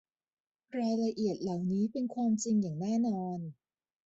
[0.77, 3.39] รายละเอียดเหล่านี้เป็นความจริงอย่างแน่นอน